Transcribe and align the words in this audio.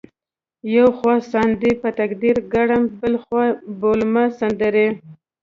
یو 0.75 0.87
خوا 0.97 1.15
ساندې 1.31 1.71
په 1.81 1.89
تقدیر 1.99 2.37
کړم 2.53 2.81
بل 3.01 3.13
خوا 3.23 3.45
بولمه 3.79 4.25
سندرې 4.39 4.87